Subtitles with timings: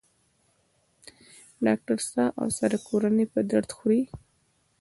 [1.65, 4.01] ډاکټر ستا او ستا د کورنۍ په درد خوري.